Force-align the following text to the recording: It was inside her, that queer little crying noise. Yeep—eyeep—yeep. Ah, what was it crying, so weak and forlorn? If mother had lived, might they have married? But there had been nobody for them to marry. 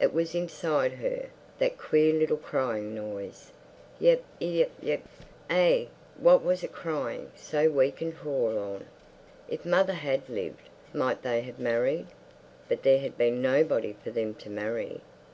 It 0.00 0.14
was 0.14 0.34
inside 0.34 0.92
her, 0.94 1.26
that 1.58 1.76
queer 1.76 2.14
little 2.14 2.38
crying 2.38 2.94
noise. 2.94 3.52
Yeep—eyeep—yeep. 4.00 5.02
Ah, 5.50 5.82
what 6.18 6.42
was 6.42 6.64
it 6.64 6.72
crying, 6.72 7.30
so 7.36 7.68
weak 7.68 8.00
and 8.00 8.16
forlorn? 8.16 8.86
If 9.50 9.66
mother 9.66 9.92
had 9.92 10.30
lived, 10.30 10.70
might 10.94 11.20
they 11.20 11.42
have 11.42 11.58
married? 11.60 12.06
But 12.70 12.84
there 12.84 13.00
had 13.00 13.18
been 13.18 13.42
nobody 13.42 13.94
for 14.02 14.08
them 14.10 14.32
to 14.36 14.48
marry. 14.48 15.02